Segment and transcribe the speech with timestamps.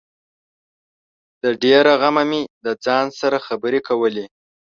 [1.43, 4.25] د ډېره غمه مې د ځان سره خبري کولې